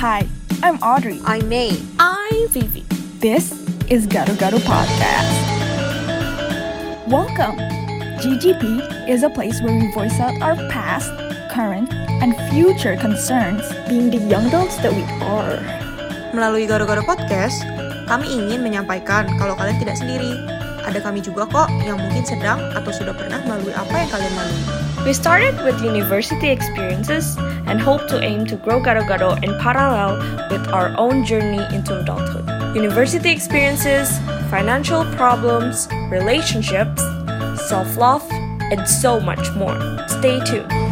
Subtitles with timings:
[0.00, 0.24] Hi,
[0.64, 1.20] I'm Audrey.
[1.28, 1.76] I'm May.
[2.00, 2.88] I'm Vivi.
[3.20, 3.52] This
[3.92, 5.28] is Garu Garu Podcast.
[7.04, 7.60] Welcome.
[8.24, 8.64] GGP
[9.04, 11.12] is a place where we voice out our past,
[11.52, 11.92] current,
[12.24, 13.60] and future concerns
[13.92, 15.60] being the young adults that we are.
[16.32, 17.60] Melalui Garu Garu Podcast,
[18.08, 20.32] kami ingin menyampaikan kalau kalian tidak sendiri.
[20.80, 24.69] Ada kami juga kok yang mungkin sedang atau sudah pernah melalui apa yang kalian lalui.
[25.04, 30.18] We started with university experiences and hope to aim to grow Garo Garo in parallel
[30.50, 32.46] with our own journey into adulthood.
[32.76, 34.18] University experiences,
[34.50, 37.02] financial problems, relationships,
[37.66, 38.26] self love,
[38.70, 39.78] and so much more.
[40.06, 40.89] Stay tuned.